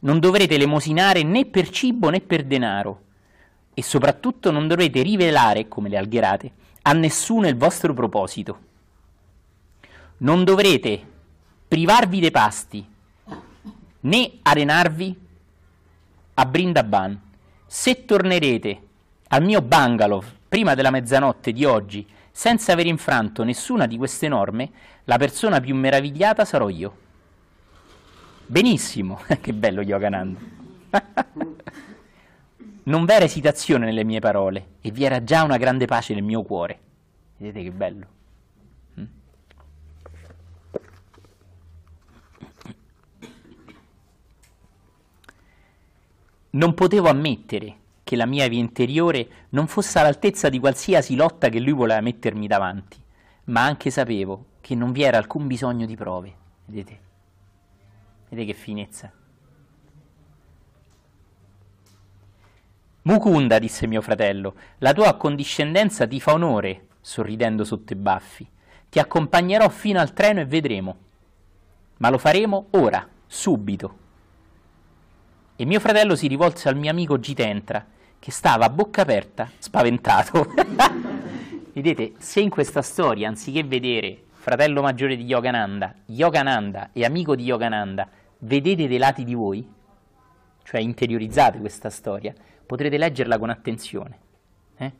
Non 0.00 0.18
dovrete 0.18 0.56
lemosinare 0.56 1.22
né 1.22 1.46
per 1.46 1.68
cibo 1.70 2.08
né 2.10 2.20
per 2.20 2.44
denaro. 2.44 3.00
E 3.74 3.82
soprattutto 3.82 4.50
non 4.50 4.68
dovrete 4.68 5.02
rivelare, 5.02 5.68
come 5.68 5.88
le 5.88 5.96
algherate, 5.96 6.52
a 6.82 6.92
nessuno 6.92 7.48
il 7.48 7.56
vostro 7.56 7.94
proposito. 7.94 8.58
Non 10.18 10.44
dovrete 10.44 11.00
privarvi 11.66 12.20
dei 12.20 12.30
pasti, 12.30 12.86
né 14.00 14.32
arenarvi 14.42 15.20
a 16.34 16.46
Brindaban. 16.46 17.20
Se 17.66 18.04
tornerete 18.04 18.82
al 19.28 19.42
mio 19.42 19.62
bungalow 19.62 20.22
prima 20.52 20.74
della 20.74 20.90
mezzanotte 20.90 21.50
di 21.50 21.64
oggi, 21.64 22.06
senza 22.30 22.72
aver 22.72 22.84
infranto 22.84 23.42
nessuna 23.42 23.86
di 23.86 23.96
queste 23.96 24.28
norme, 24.28 24.70
la 25.04 25.16
persona 25.16 25.60
più 25.60 25.74
meravigliata 25.74 26.44
sarò 26.44 26.68
io. 26.68 26.96
Benissimo, 28.44 29.22
che 29.40 29.54
bello 29.54 29.80
Yogananda. 29.80 30.38
non 32.84 33.06
v'era 33.06 33.24
esitazione 33.24 33.86
nelle 33.86 34.04
mie 34.04 34.20
parole 34.20 34.72
e 34.82 34.90
vi 34.90 35.04
era 35.04 35.24
già 35.24 35.42
una 35.42 35.56
grande 35.56 35.86
pace 35.86 36.12
nel 36.12 36.22
mio 36.22 36.42
cuore. 36.42 36.78
Vedete 37.38 37.62
che 37.62 37.70
bello. 37.70 38.06
Mm. 39.00 39.04
Non 46.50 46.74
potevo 46.74 47.08
ammettere 47.08 47.76
che 48.04 48.16
la 48.16 48.26
mia 48.26 48.48
via 48.48 48.58
interiore 48.58 49.28
non 49.50 49.66
fosse 49.66 49.98
all'altezza 49.98 50.48
di 50.48 50.58
qualsiasi 50.58 51.14
lotta 51.14 51.48
che 51.48 51.60
lui 51.60 51.72
voleva 51.72 52.00
mettermi 52.00 52.46
davanti, 52.46 53.00
ma 53.44 53.64
anche 53.64 53.90
sapevo 53.90 54.46
che 54.60 54.74
non 54.74 54.92
vi 54.92 55.02
era 55.02 55.18
alcun 55.18 55.46
bisogno 55.46 55.86
di 55.86 55.96
prove. 55.96 56.34
Vedete? 56.66 57.00
Vedete 58.28 58.52
che 58.52 58.58
finezza. 58.58 59.12
Mukunda, 63.02 63.58
disse 63.58 63.86
mio 63.88 64.00
fratello, 64.00 64.54
la 64.78 64.92
tua 64.92 65.08
accondiscendenza 65.08 66.06
ti 66.06 66.20
fa 66.20 66.34
onore, 66.34 66.86
sorridendo 67.00 67.64
sotto 67.64 67.92
i 67.92 67.96
baffi. 67.96 68.48
Ti 68.88 68.98
accompagnerò 68.98 69.68
fino 69.68 69.98
al 69.98 70.12
treno 70.12 70.40
e 70.40 70.46
vedremo. 70.46 70.96
Ma 71.98 72.10
lo 72.10 72.18
faremo 72.18 72.68
ora, 72.70 73.06
subito. 73.26 73.98
E 75.54 75.64
mio 75.64 75.80
fratello 75.80 76.16
si 76.16 76.26
rivolse 76.28 76.68
al 76.68 76.76
mio 76.76 76.90
amico 76.90 77.20
Gitentra, 77.20 77.84
che 78.18 78.30
stava 78.30 78.64
a 78.64 78.70
bocca 78.70 79.02
aperta, 79.02 79.50
spaventato. 79.58 80.54
Vedete, 81.72 82.12
se 82.18 82.40
in 82.40 82.50
questa 82.50 82.82
storia, 82.82 83.28
anziché 83.28 83.62
vedere 83.62 84.24
fratello 84.30 84.82
maggiore 84.82 85.16
di 85.16 85.24
Yogananda, 85.24 85.94
Yogananda 86.06 86.90
e 86.92 87.04
amico 87.04 87.36
di 87.36 87.44
Yogananda, 87.44 88.08
vedete 88.38 88.88
dei 88.88 88.98
lati 88.98 89.24
di 89.24 89.34
voi, 89.34 89.66
cioè 90.64 90.80
interiorizzate 90.80 91.58
questa 91.58 91.90
storia, 91.90 92.34
potrete 92.66 92.98
leggerla 92.98 93.38
con 93.38 93.50
attenzione. 93.50 94.18
Eh? 94.76 94.92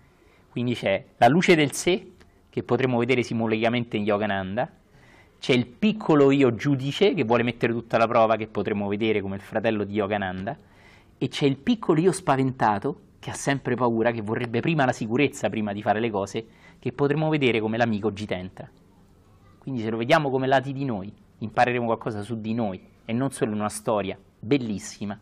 Quindi 0.48 0.74
c'è 0.74 1.04
la 1.16 1.28
luce 1.28 1.54
del 1.54 1.72
sé, 1.72 2.12
che 2.48 2.62
potremo 2.62 2.98
vedere 2.98 3.22
simbolicamente 3.22 3.96
in 3.96 4.04
Yogananda, 4.04 4.70
c'è 5.42 5.54
il 5.54 5.66
piccolo 5.66 6.30
io 6.30 6.54
giudice 6.54 7.14
che 7.14 7.24
vuole 7.24 7.42
mettere 7.42 7.72
tutta 7.72 7.98
la 7.98 8.06
prova, 8.06 8.36
che 8.36 8.46
potremo 8.46 8.86
vedere 8.86 9.20
come 9.20 9.34
il 9.34 9.40
fratello 9.40 9.82
di 9.82 9.94
Yogananda, 9.94 10.56
e 11.18 11.26
c'è 11.26 11.46
il 11.46 11.56
piccolo 11.56 11.98
io 11.98 12.12
spaventato, 12.12 13.00
che 13.18 13.30
ha 13.30 13.34
sempre 13.34 13.74
paura, 13.74 14.12
che 14.12 14.22
vorrebbe 14.22 14.60
prima 14.60 14.84
la 14.84 14.92
sicurezza 14.92 15.50
prima 15.50 15.72
di 15.72 15.82
fare 15.82 15.98
le 15.98 16.10
cose, 16.10 16.46
che 16.78 16.92
potremo 16.92 17.28
vedere 17.28 17.58
come 17.58 17.76
l'amico 17.76 18.12
Gitentra. 18.12 18.70
Quindi 19.58 19.82
se 19.82 19.90
lo 19.90 19.96
vediamo 19.96 20.30
come 20.30 20.46
lati 20.46 20.72
di 20.72 20.84
noi, 20.84 21.12
impareremo 21.38 21.86
qualcosa 21.86 22.22
su 22.22 22.40
di 22.40 22.54
noi 22.54 22.80
e 23.04 23.12
non 23.12 23.32
solo 23.32 23.50
una 23.50 23.68
storia 23.68 24.16
bellissima 24.38 25.18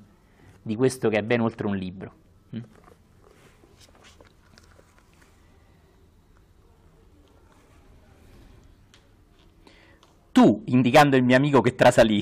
di 0.61 0.77
questo 0.77 1.09
che 1.09 1.17
è 1.17 1.23
ben 1.23 1.41
oltre 1.41 1.67
un 1.67 1.77
libro. 1.77 2.13
Tu, 10.41 10.63
indicando 10.69 11.17
il 11.17 11.23
mio 11.23 11.37
amico 11.37 11.61
che 11.61 11.75
trasalì, 11.75 12.19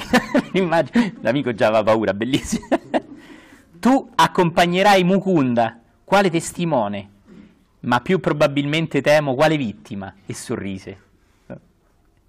l'amico 1.21 1.55
già 1.55 1.69
aveva 1.69 1.85
paura, 1.85 2.13
bellissimo. 2.13 2.67
tu 3.79 4.11
accompagnerai 4.13 5.05
Mukunda, 5.05 5.79
quale 6.03 6.29
testimone, 6.29 7.11
ma 7.83 8.01
più 8.01 8.19
probabilmente 8.19 9.03
temo 9.03 9.37
quale 9.37 9.57
vittima, 9.57 10.13
e 10.27 10.35
sorrise. 10.35 11.01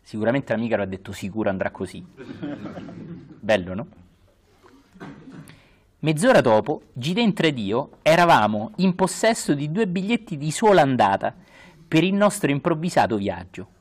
Sicuramente 0.03 0.53
l'amica 0.53 0.75
lo 0.75 0.83
ha 0.83 0.85
detto 0.85 1.11
sicuro 1.11 1.49
andrà 1.49 1.71
così. 1.71 2.05
Bello, 3.39 3.73
no? 3.73 3.87
Mezz'ora 6.01 6.41
dopo, 6.41 6.83
Gidentra 6.93 7.47
ed 7.47 7.57
io 7.57 7.93
eravamo 8.03 8.73
in 8.75 8.93
possesso 8.93 9.55
di 9.55 9.71
due 9.71 9.87
biglietti 9.87 10.37
di 10.37 10.51
sola 10.51 10.83
andata 10.83 11.33
per 11.87 12.03
il 12.03 12.13
nostro 12.13 12.51
improvvisato 12.51 13.17
viaggio. 13.17 13.77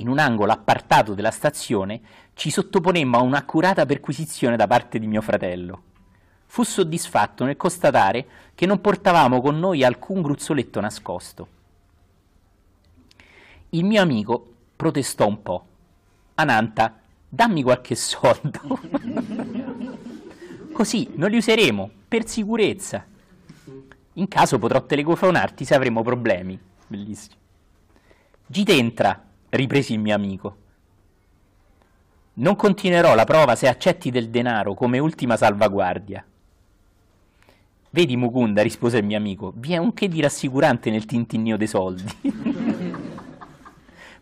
In 0.00 0.08
un 0.08 0.18
angolo 0.18 0.50
appartato 0.52 1.12
della 1.12 1.30
stazione 1.30 2.00
ci 2.32 2.50
sottoponemmo 2.50 3.18
a 3.18 3.22
un'accurata 3.22 3.84
perquisizione 3.84 4.56
da 4.56 4.66
parte 4.66 4.98
di 4.98 5.06
mio 5.06 5.20
fratello. 5.20 5.82
Fu 6.46 6.62
soddisfatto 6.62 7.44
nel 7.44 7.58
constatare 7.58 8.26
che 8.54 8.64
non 8.64 8.80
portavamo 8.80 9.42
con 9.42 9.58
noi 9.58 9.84
alcun 9.84 10.22
gruzzoletto 10.22 10.80
nascosto. 10.80 11.48
Il 13.70 13.84
mio 13.84 14.00
amico 14.00 14.54
protestò 14.74 15.26
un 15.26 15.42
po'. 15.42 15.66
Ananta, 16.36 16.98
dammi 17.28 17.62
qualche 17.62 17.94
soldo. 17.94 18.80
Così 20.72 21.10
non 21.16 21.28
li 21.28 21.36
useremo, 21.36 21.90
per 22.08 22.26
sicurezza. 22.26 23.04
In 24.14 24.28
caso 24.28 24.58
potrò 24.58 24.82
telefonarti 24.82 25.66
se 25.66 25.74
avremo 25.74 26.02
problemi. 26.02 26.58
Bellissimo. 26.86 27.36
Gitentra, 28.46 29.29
ripresi 29.50 29.92
il 29.92 30.00
mio 30.00 30.14
amico. 30.14 30.56
Non 32.34 32.56
continuerò 32.56 33.14
la 33.14 33.24
prova 33.24 33.54
se 33.54 33.68
accetti 33.68 34.10
del 34.10 34.30
denaro 34.30 34.74
come 34.74 34.98
ultima 34.98 35.36
salvaguardia. 35.36 36.24
Vedi 37.92 38.16
Mukunda, 38.16 38.62
rispose 38.62 38.98
il 38.98 39.04
mio 39.04 39.16
amico, 39.16 39.52
vi 39.56 39.72
è 39.72 39.76
un 39.76 39.92
che 39.92 40.08
di 40.08 40.20
rassicurante 40.20 40.90
nel 40.90 41.06
tintinnio 41.06 41.56
dei 41.56 41.66
soldi. 41.66 42.04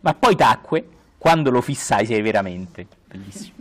Ma 0.01 0.13
poi 0.13 0.35
tacque 0.35 0.87
quando 1.17 1.51
lo 1.51 1.61
fissai 1.61 2.05
severamente. 2.05 2.87
Bellissimo. 3.05 3.57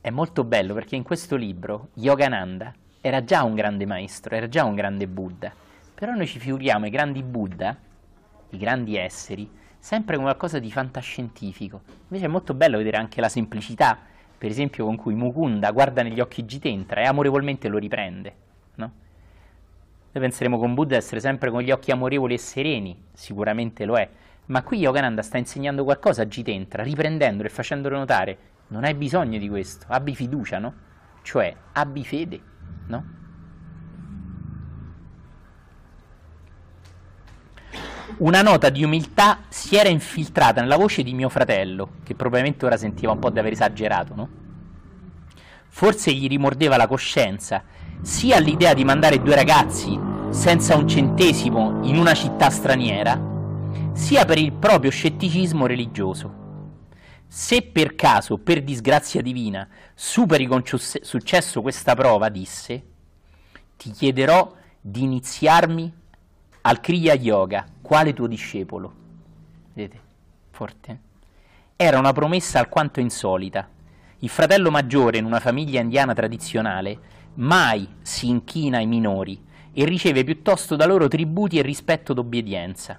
È 0.00 0.10
molto 0.10 0.44
bello 0.44 0.74
perché 0.74 0.96
in 0.96 1.02
questo 1.02 1.34
libro 1.34 1.88
Yogananda 1.94 2.74
era 3.00 3.24
già 3.24 3.42
un 3.42 3.54
grande 3.54 3.86
maestro, 3.86 4.36
era 4.36 4.48
già 4.48 4.62
un 4.64 4.74
grande 4.74 5.08
Buddha, 5.08 5.52
però 5.94 6.12
noi 6.12 6.26
ci 6.26 6.38
figuriamo 6.38 6.86
i 6.86 6.90
grandi 6.90 7.22
Buddha, 7.22 7.76
i 8.54 8.58
grandi 8.58 8.96
esseri, 8.96 9.50
sempre 9.78 10.16
come 10.16 10.28
qualcosa 10.28 10.58
di 10.58 10.70
fantascientifico. 10.70 11.82
Invece 12.08 12.24
è 12.24 12.28
molto 12.28 12.54
bello 12.54 12.78
vedere 12.78 12.96
anche 12.96 13.20
la 13.20 13.28
semplicità, 13.28 13.98
per 14.36 14.50
esempio 14.50 14.84
con 14.84 14.96
cui 14.96 15.14
Mukunda 15.14 15.70
guarda 15.70 16.02
negli 16.02 16.20
occhi 16.20 16.44
Jitentra 16.44 17.02
e 17.02 17.04
amorevolmente 17.04 17.68
lo 17.68 17.78
riprende. 17.78 18.34
No? 18.76 18.92
Noi 20.12 20.22
penseremo 20.22 20.58
con 20.58 20.74
Buddha 20.74 20.96
essere 20.96 21.20
sempre 21.20 21.50
con 21.50 21.60
gli 21.60 21.70
occhi 21.70 21.90
amorevoli 21.90 22.34
e 22.34 22.38
sereni, 22.38 23.04
sicuramente 23.12 23.84
lo 23.84 23.96
è, 23.96 24.08
Ma 24.46 24.62
qui 24.62 24.78
Yogananda 24.78 25.22
sta 25.22 25.38
insegnando 25.38 25.84
qualcosa 25.84 26.22
a 26.22 26.26
Jitentra, 26.26 26.82
riprendendolo 26.82 27.48
e 27.48 27.50
facendolo 27.50 27.96
notare, 27.96 28.38
non 28.68 28.84
hai 28.84 28.92
bisogno 28.92 29.38
di 29.38 29.48
questo, 29.48 29.86
abbi 29.88 30.14
fiducia, 30.14 30.58
no? 30.58 30.74
Cioè, 31.22 31.56
abbi 31.72 32.04
fede, 32.04 32.40
no? 32.88 33.04
Una 38.18 38.42
nota 38.42 38.68
di 38.68 38.84
umiltà 38.84 39.44
si 39.48 39.76
era 39.76 39.88
infiltrata 39.88 40.60
nella 40.60 40.76
voce 40.76 41.02
di 41.02 41.14
mio 41.14 41.28
fratello, 41.28 41.94
che 42.04 42.14
probabilmente 42.14 42.64
ora 42.64 42.76
sentiva 42.76 43.12
un 43.12 43.18
po' 43.18 43.30
di 43.30 43.38
aver 43.38 43.52
esagerato, 43.52 44.14
no? 44.14 44.28
Forse 45.68 46.12
gli 46.12 46.28
rimordeva 46.28 46.76
la 46.76 46.86
coscienza, 46.86 47.64
sia 48.02 48.36
all'idea 48.36 48.74
di 48.74 48.84
mandare 48.84 49.20
due 49.20 49.34
ragazzi 49.34 49.98
senza 50.30 50.76
un 50.76 50.86
centesimo 50.86 51.80
in 51.82 51.96
una 51.96 52.14
città 52.14 52.50
straniera, 52.50 53.20
sia 53.92 54.24
per 54.24 54.38
il 54.38 54.52
proprio 54.52 54.90
scetticismo 54.90 55.66
religioso. 55.66 56.42
Se 57.26 57.62
per 57.62 57.96
caso, 57.96 58.38
per 58.38 58.62
disgrazia 58.62 59.22
divina, 59.22 59.66
superi 59.94 60.46
con 60.46 60.62
successo 60.64 61.62
questa 61.62 61.96
prova, 61.96 62.28
disse, 62.28 62.82
ti 63.76 63.90
chiederò 63.90 64.54
di 64.80 65.02
iniziarmi 65.02 65.92
al 66.62 66.80
Kriya 66.80 67.14
Yoga, 67.14 67.66
quale 67.84 68.14
tuo 68.14 68.26
discepolo. 68.26 68.92
Vedete? 69.74 70.00
Forte. 70.48 70.98
Era 71.76 71.98
una 71.98 72.14
promessa 72.14 72.58
alquanto 72.58 72.98
insolita. 72.98 73.68
Il 74.20 74.30
fratello 74.30 74.70
maggiore 74.70 75.18
in 75.18 75.26
una 75.26 75.38
famiglia 75.38 75.82
indiana 75.82 76.14
tradizionale 76.14 76.98
mai 77.34 77.86
si 78.00 78.28
inchina 78.28 78.78
ai 78.78 78.86
minori 78.86 79.38
e 79.74 79.84
riceve 79.84 80.24
piuttosto 80.24 80.76
da 80.76 80.86
loro 80.86 81.08
tributi 81.08 81.58
e 81.58 81.62
rispetto 81.62 82.14
d'obbedienza, 82.14 82.98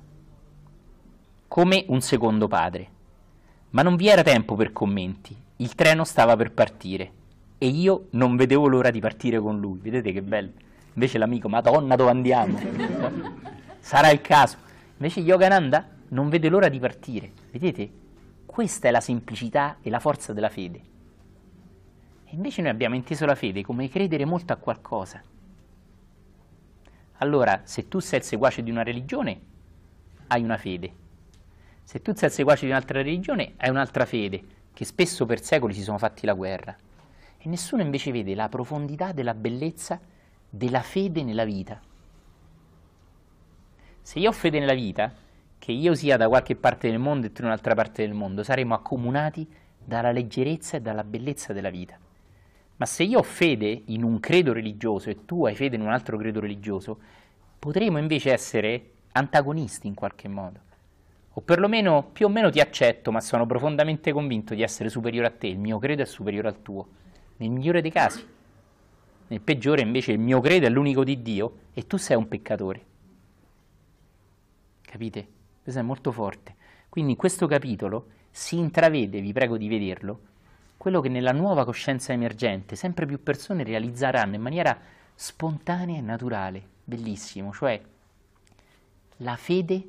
come 1.47 1.85
un 1.87 2.01
secondo 2.01 2.47
padre. 2.47 2.87
Ma 3.71 3.81
non 3.81 3.95
vi 3.95 4.07
era 4.07 4.21
tempo 4.21 4.53
per 4.53 4.71
commenti, 4.71 5.35
il 5.57 5.73
treno 5.73 6.03
stava 6.03 6.35
per 6.35 6.51
partire 6.51 7.11
e 7.57 7.67
io 7.69 8.07
non 8.11 8.35
vedevo 8.35 8.67
l'ora 8.67 8.91
di 8.91 8.99
partire 8.99 9.39
con 9.39 9.59
lui. 9.59 9.79
Vedete 9.81 10.11
che 10.11 10.21
bello? 10.21 10.51
Invece 10.93 11.17
l'amico, 11.17 11.49
Madonna, 11.49 11.95
dove 11.95 12.11
andiamo? 12.11 12.59
Sarà 13.79 14.11
il 14.11 14.21
caso. 14.21 14.57
Invece 14.97 15.19
Yogananda 15.19 15.87
non 16.09 16.29
vede 16.29 16.49
l'ora 16.49 16.69
di 16.69 16.79
partire. 16.79 17.31
Vedete? 17.51 17.91
Questa 18.45 18.87
è 18.87 18.91
la 18.91 19.01
semplicità 19.01 19.77
e 19.81 19.89
la 19.89 19.99
forza 19.99 20.31
della 20.31 20.49
fede. 20.49 20.81
E 22.23 22.29
invece 22.33 22.61
noi 22.61 22.71
abbiamo 22.71 22.95
inteso 22.95 23.25
la 23.25 23.35
fede 23.35 23.61
come 23.61 23.89
credere 23.89 24.23
molto 24.23 24.53
a 24.53 24.57
qualcosa. 24.57 25.21
Allora, 27.19 27.61
se 27.63 27.87
tu 27.87 27.99
sei 27.99 28.19
il 28.19 28.25
seguace 28.25 28.63
di 28.63 28.71
una 28.71 28.83
religione, 28.83 29.41
hai 30.27 30.43
una 30.43 30.57
fede. 30.57 31.03
Se 31.83 32.01
tu 32.01 32.13
sei 32.15 32.29
il 32.29 32.35
seguace 32.35 32.65
di 32.65 32.71
un'altra 32.71 33.01
religione, 33.01 33.53
hai 33.57 33.69
un'altra 33.69 34.05
fede, 34.05 34.43
che 34.73 34.85
spesso 34.85 35.25
per 35.25 35.41
secoli 35.41 35.73
si 35.73 35.81
sono 35.81 35.97
fatti 35.97 36.25
la 36.25 36.33
guerra. 36.33 36.75
E 37.37 37.47
nessuno 37.49 37.81
invece 37.81 38.11
vede 38.11 38.33
la 38.33 38.49
profondità 38.49 39.11
della 39.11 39.33
bellezza 39.33 39.99
della 40.49 40.81
fede 40.81 41.23
nella 41.23 41.45
vita. 41.45 41.79
Se 44.05 44.19
io 44.19 44.29
ho 44.29 44.33
fede 44.33 44.59
nella 44.59 44.75
vita, 44.75 45.11
che 45.57 45.71
io 45.71 45.95
sia 45.95 46.15
da 46.15 46.27
qualche 46.27 46.55
parte 46.55 46.87
del 46.87 46.99
mondo 46.99 47.25
e 47.25 47.31
tu 47.31 47.41
in 47.41 47.47
un'altra 47.47 47.73
parte 47.73 48.03
del 48.03 48.13
mondo, 48.13 48.43
saremo 48.43 48.75
accomunati 48.75 49.47
dalla 49.83 50.11
leggerezza 50.11 50.77
e 50.77 50.81
dalla 50.81 51.03
bellezza 51.03 51.53
della 51.53 51.71
vita. 51.71 51.97
Ma 52.75 52.85
se 52.85 53.01
io 53.01 53.17
ho 53.17 53.23
fede 53.23 53.81
in 53.85 54.03
un 54.03 54.19
credo 54.19 54.53
religioso 54.53 55.09
e 55.09 55.25
tu 55.25 55.47
hai 55.47 55.55
fede 55.55 55.75
in 55.75 55.81
un 55.81 55.89
altro 55.89 56.19
credo 56.19 56.39
religioso, 56.39 56.99
potremo 57.57 57.97
invece 57.97 58.31
essere 58.31 58.91
antagonisti 59.13 59.87
in 59.87 59.95
qualche 59.95 60.27
modo. 60.27 60.59
O 61.33 61.41
perlomeno 61.41 62.07
più 62.13 62.27
o 62.27 62.29
meno 62.29 62.51
ti 62.51 62.59
accetto, 62.59 63.11
ma 63.11 63.21
sono 63.21 63.47
profondamente 63.47 64.11
convinto 64.11 64.53
di 64.53 64.61
essere 64.61 64.89
superiore 64.89 65.29
a 65.29 65.31
te, 65.31 65.47
il 65.47 65.57
mio 65.57 65.79
credo 65.79 66.03
è 66.03 66.05
superiore 66.05 66.49
al 66.49 66.61
tuo, 66.61 66.87
nel 67.37 67.49
migliore 67.49 67.81
dei 67.81 67.91
casi. 67.91 68.23
Nel 69.29 69.41
peggiore 69.41 69.81
invece 69.81 70.11
il 70.11 70.19
mio 70.19 70.39
credo 70.41 70.67
è 70.67 70.69
l'unico 70.69 71.03
di 71.03 71.23
Dio 71.23 71.53
e 71.73 71.87
tu 71.87 71.97
sei 71.97 72.15
un 72.15 72.27
peccatore. 72.27 72.93
Capite? 74.95 75.27
Questo 75.61 75.81
è 75.81 75.83
molto 75.83 76.13
forte. 76.13 76.55
Quindi 76.87 77.11
in 77.11 77.17
questo 77.17 77.47
capitolo 77.47 78.11
si 78.31 78.57
intravede, 78.57 79.19
vi 79.19 79.33
prego 79.33 79.57
di 79.57 79.67
vederlo, 79.67 80.21
quello 80.77 81.01
che 81.01 81.09
nella 81.09 81.33
nuova 81.33 81.65
coscienza 81.65 82.13
emergente 82.13 82.77
sempre 82.77 83.05
più 83.05 83.21
persone 83.21 83.65
realizzeranno 83.65 84.35
in 84.35 84.41
maniera 84.41 84.79
spontanea 85.13 85.97
e 85.97 86.01
naturale, 86.01 86.65
bellissimo, 86.81 87.51
cioè 87.51 87.81
la 89.17 89.35
fede 89.35 89.85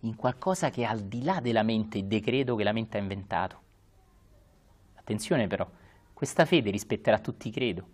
in 0.00 0.16
qualcosa 0.16 0.70
che 0.70 0.84
è 0.84 0.86
al 0.86 1.02
di 1.02 1.22
là 1.22 1.40
della 1.40 1.62
mente 1.62 1.98
e 1.98 2.04
decreto 2.04 2.56
che 2.56 2.64
la 2.64 2.72
mente 2.72 2.96
ha 2.96 3.02
inventato. 3.02 3.60
Attenzione 4.94 5.48
però, 5.48 5.70
questa 6.14 6.46
fede 6.46 6.70
rispetterà 6.70 7.18
tutti 7.18 7.48
i 7.48 7.52
credo, 7.52 7.86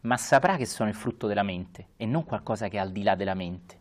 ma 0.00 0.16
saprà 0.16 0.56
che 0.56 0.66
sono 0.66 0.88
il 0.88 0.96
frutto 0.96 1.28
della 1.28 1.44
mente 1.44 1.90
e 1.96 2.04
non 2.04 2.24
qualcosa 2.24 2.66
che 2.66 2.78
è 2.78 2.80
al 2.80 2.90
di 2.90 3.04
là 3.04 3.14
della 3.14 3.34
mente. 3.34 3.78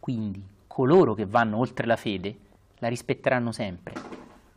Quindi 0.00 0.42
coloro 0.66 1.14
che 1.14 1.26
vanno 1.26 1.58
oltre 1.58 1.86
la 1.86 1.96
fede 1.96 2.36
la 2.78 2.88
rispetteranno 2.88 3.52
sempre, 3.52 3.92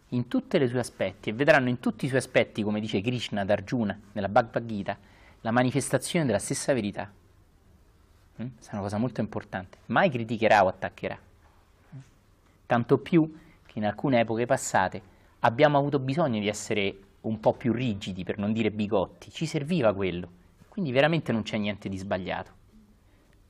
in 0.09 0.27
tutti 0.27 0.55
i 0.55 0.67
suoi 0.67 0.79
aspetti, 0.79 1.29
e 1.29 1.33
vedranno 1.33 1.69
in 1.69 1.79
tutti 1.79 2.05
i 2.05 2.07
suoi 2.07 2.19
aspetti, 2.19 2.63
come 2.63 2.79
dice 2.79 3.01
Krishna 3.01 3.41
ad 3.41 3.49
Arjuna 3.49 3.99
nella 4.13 4.29
Bhagavad 4.29 4.65
Gita, 4.65 4.97
la 5.41 5.51
manifestazione 5.51 6.25
della 6.25 6.39
stessa 6.39 6.73
verità. 6.73 7.11
Mm? 8.41 8.47
Questa 8.55 8.71
è 8.71 8.73
una 8.75 8.83
cosa 8.83 8.97
molto 8.97 9.19
importante. 9.19 9.79
Mai 9.87 10.09
criticherà 10.09 10.63
o 10.63 10.67
attaccherà. 10.67 11.19
Tanto 12.65 12.97
più 12.99 13.37
che 13.65 13.79
in 13.79 13.85
alcune 13.85 14.21
epoche 14.21 14.45
passate 14.45 15.01
abbiamo 15.39 15.77
avuto 15.77 15.99
bisogno 15.99 16.39
di 16.39 16.47
essere 16.47 16.97
un 17.21 17.39
po' 17.39 17.53
più 17.53 17.73
rigidi, 17.73 18.23
per 18.23 18.37
non 18.37 18.53
dire 18.53 18.71
bigotti. 18.71 19.31
Ci 19.31 19.45
serviva 19.45 19.93
quello. 19.93 20.41
Quindi 20.69 20.91
veramente 20.91 21.31
non 21.31 21.43
c'è 21.43 21.57
niente 21.57 21.89
di 21.89 21.97
sbagliato. 21.97 22.61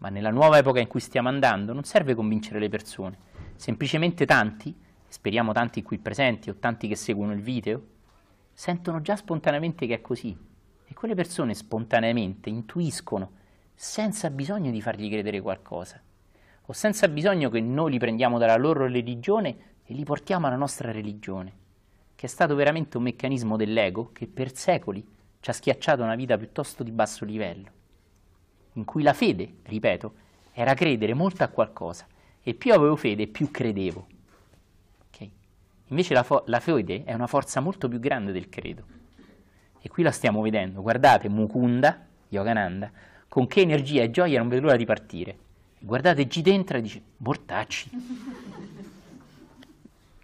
Ma 0.03 0.09
nella 0.09 0.31
nuova 0.31 0.57
epoca 0.57 0.81
in 0.81 0.87
cui 0.87 0.99
stiamo 0.99 1.29
andando 1.29 1.71
non 1.71 1.85
serve 1.85 2.13
convincere 2.13 2.59
le 2.59 2.67
persone. 2.67 3.17
Semplicemente 3.55 4.25
tanti, 4.25 4.77
speriamo 5.07 5.53
tanti 5.53 5.81
qui 5.81 5.97
presenti 5.97 6.49
o 6.49 6.55
tanti 6.55 6.89
che 6.89 6.97
seguono 6.97 7.31
il 7.31 7.39
video, 7.39 7.81
sentono 8.51 9.01
già 9.01 9.15
spontaneamente 9.15 9.87
che 9.87 9.93
è 9.93 10.01
così. 10.01 10.37
E 10.85 10.93
quelle 10.93 11.15
persone 11.15 11.53
spontaneamente 11.53 12.49
intuiscono 12.49 13.31
senza 13.73 14.29
bisogno 14.29 14.71
di 14.71 14.81
fargli 14.81 15.09
credere 15.09 15.39
qualcosa. 15.39 16.01
O 16.65 16.73
senza 16.73 17.07
bisogno 17.07 17.49
che 17.49 17.61
noi 17.61 17.91
li 17.91 17.97
prendiamo 17.97 18.37
dalla 18.37 18.57
loro 18.57 18.85
religione 18.87 19.57
e 19.85 19.93
li 19.93 20.03
portiamo 20.03 20.47
alla 20.47 20.57
nostra 20.57 20.91
religione, 20.91 21.53
che 22.13 22.25
è 22.25 22.29
stato 22.29 22.55
veramente 22.55 22.97
un 22.97 23.03
meccanismo 23.03 23.55
dell'ego 23.55 24.11
che 24.11 24.27
per 24.27 24.53
secoli 24.53 25.01
ci 25.39 25.49
ha 25.49 25.53
schiacciato 25.53 26.03
una 26.03 26.15
vita 26.15 26.37
piuttosto 26.37 26.83
di 26.83 26.91
basso 26.91 27.23
livello, 27.23 27.69
in 28.73 28.85
cui 28.85 29.03
la 29.03 29.13
fede, 29.13 29.55
ripeto, 29.63 30.13
era 30.53 30.73
credere 30.73 31.13
molto 31.13 31.43
a 31.43 31.47
qualcosa 31.47 32.05
e 32.41 32.53
più 32.53 32.73
avevo 32.73 32.95
fede, 32.95 33.27
più 33.27 33.49
credevo. 33.51 34.07
Okay? 35.09 35.31
Invece 35.87 36.13
la, 36.13 36.25
la 36.45 36.59
fede 36.59 37.03
è 37.03 37.13
una 37.13 37.27
forza 37.27 37.59
molto 37.59 37.87
più 37.87 37.99
grande 37.99 38.31
del 38.31 38.49
credo. 38.49 38.83
E 39.81 39.89
qui 39.89 40.03
la 40.03 40.11
stiamo 40.11 40.41
vedendo. 40.41 40.81
Guardate 40.81 41.29
Mukunda, 41.29 42.05
Yogananda, 42.29 42.91
con 43.27 43.47
che 43.47 43.61
energia 43.61 44.03
e 44.03 44.11
gioia 44.11 44.39
non 44.39 44.47
vede 44.47 44.61
l'ora 44.61 44.75
di 44.75 44.85
partire. 44.85 45.37
Guardate 45.79 46.25
G 46.27 46.41
dentro 46.41 46.77
e 46.77 46.81
dice, 46.81 47.01
mortacci. 47.17 47.89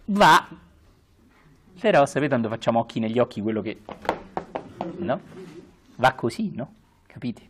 Va. 0.06 0.48
Però 1.78 2.06
sapete 2.06 2.28
quando 2.28 2.48
facciamo 2.48 2.78
occhi 2.78 3.00
negli 3.00 3.18
occhi 3.18 3.40
quello 3.40 3.62
che... 3.62 3.80
No? 4.98 5.20
Va 5.96 6.12
così, 6.14 6.52
no? 6.54 6.74
Capite? 7.06 7.48